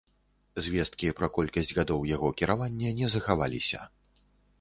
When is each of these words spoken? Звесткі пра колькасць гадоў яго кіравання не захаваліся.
Звесткі 0.67 1.11
пра 1.19 1.27
колькасць 1.35 1.73
гадоў 1.79 2.07
яго 2.15 2.31
кіравання 2.39 2.95
не 3.01 3.11
захаваліся. 3.17 3.83